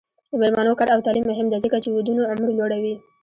د 0.31 0.31
میرمنو 0.41 0.77
کار 0.79 0.87
او 0.93 1.03
تعلیم 1.05 1.25
مهم 1.31 1.47
دی 1.49 1.57
ځکه 1.65 1.77
چې 1.83 1.89
ودونو 1.91 2.21
عمر 2.31 2.49
لوړوي. 2.57 2.95